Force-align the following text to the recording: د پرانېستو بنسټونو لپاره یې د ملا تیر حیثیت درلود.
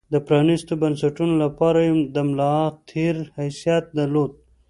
د 0.13 0.15
پرانېستو 0.27 0.73
بنسټونو 0.81 1.33
لپاره 1.43 1.79
یې 1.87 1.93
د 2.15 2.17
ملا 2.29 2.55
تیر 2.89 3.15
حیثیت 3.37 3.83
درلود. 3.97 4.31